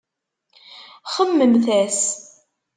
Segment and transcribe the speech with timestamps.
[1.13, 2.01] Xemmememt-as.